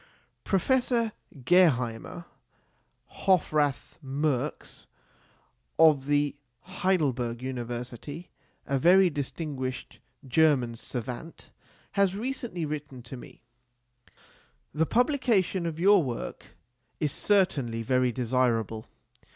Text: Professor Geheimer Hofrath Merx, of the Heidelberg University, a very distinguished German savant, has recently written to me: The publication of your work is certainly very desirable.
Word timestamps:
Professor 0.43 1.11
Geheimer 1.45 2.25
Hofrath 3.17 3.99
Merx, 4.03 4.87
of 5.77 6.05
the 6.07 6.35
Heidelberg 6.61 7.43
University, 7.43 8.31
a 8.65 8.79
very 8.79 9.11
distinguished 9.11 9.99
German 10.27 10.73
savant, 10.75 11.51
has 11.91 12.15
recently 12.15 12.65
written 12.65 13.03
to 13.03 13.15
me: 13.15 13.43
The 14.73 14.87
publication 14.87 15.67
of 15.67 15.79
your 15.79 16.01
work 16.01 16.57
is 16.99 17.11
certainly 17.11 17.83
very 17.83 18.11
desirable. 18.11 18.87